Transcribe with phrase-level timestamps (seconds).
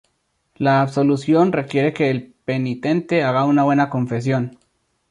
[0.55, 4.57] La absolución requiere que el penitente haga una buena confesión.